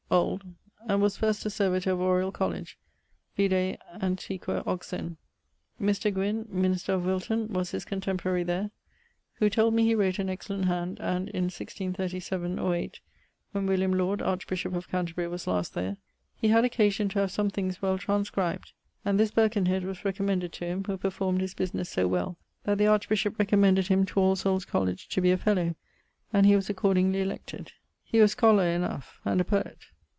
old, 0.13 0.43
and 0.89 1.01
was 1.01 1.15
first 1.15 1.45
a 1.45 1.49
servitor 1.49 1.91
of 1.91 1.99
Oriall 1.99 2.33
colledge: 2.33 2.77
vide 3.37 3.79
Antiq. 4.01 4.43
Oxon. 4.67 5.15
Mr. 5.81 6.13
Gwin, 6.13 6.45
minister 6.49 6.91
of 6.95 7.05
Wilton, 7.05 7.47
was 7.47 7.71
his 7.71 7.85
contemporary 7.85 8.43
there, 8.43 8.71
who 9.35 9.49
told 9.49 9.73
me 9.73 9.85
he 9.85 9.95
wrote 9.95 10.19
an 10.19 10.27
excellent 10.29 10.65
hand, 10.65 10.99
and, 10.99 11.29
in 11.29 11.47
163[7 11.47 12.61
or 12.61 12.75
8] 12.75 12.99
when 13.53 13.65
William 13.65 13.93
Laud, 13.93 14.21
archbishop 14.21 14.73
of 14.75 14.89
Canterbury, 14.89 15.29
was 15.29 15.47
last 15.47 15.75
there, 15.75 15.95
he 16.35 16.49
had 16.49 16.65
occasion 16.65 17.07
to 17.07 17.19
have 17.19 17.31
some 17.31 17.49
things 17.49 17.81
well 17.81 17.97
transcribed, 17.97 18.73
and 19.05 19.17
this 19.17 19.31
Birkenhead 19.31 19.85
was 19.85 20.03
recommended 20.03 20.51
to 20.51 20.65
him, 20.65 20.83
who 20.83 20.97
performed 20.97 21.39
his 21.39 21.53
businesse 21.53 21.87
so 21.87 22.05
well, 22.05 22.37
that 22.65 22.77
the 22.77 22.85
archbishop 22.87 23.39
recommended 23.39 23.87
him 23.87 24.05
to 24.07 24.19
All 24.19 24.35
Soules' 24.35 24.65
college 24.65 25.07
to 25.07 25.21
be 25.21 25.31
a 25.31 25.37
fellow, 25.37 25.73
and 26.33 26.45
he 26.45 26.57
was 26.57 26.69
accordingly 26.69 27.21
elected. 27.21 27.71
He 28.03 28.19
was 28.19 28.33
scholar 28.33 28.67
enough, 28.67 29.17
and 29.23 29.39
a 29.39 29.45
poet. 29.45 29.77